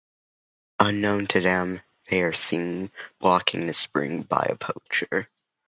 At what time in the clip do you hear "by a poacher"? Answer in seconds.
4.23-5.29